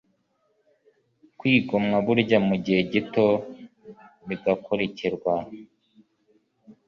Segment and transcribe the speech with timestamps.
[1.37, 3.25] kwigomwa kurya mu gihe gito
[4.27, 5.33] bigakurikirwa